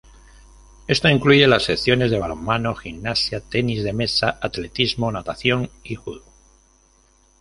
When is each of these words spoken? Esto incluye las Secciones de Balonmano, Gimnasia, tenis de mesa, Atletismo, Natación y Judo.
Esto 0.87 1.09
incluye 1.09 1.45
las 1.47 1.61
Secciones 1.65 2.09
de 2.09 2.17
Balonmano, 2.17 2.73
Gimnasia, 2.73 3.39
tenis 3.39 3.83
de 3.83 3.93
mesa, 3.93 4.39
Atletismo, 4.41 5.11
Natación 5.11 5.69
y 5.83 5.93
Judo. 5.93 6.23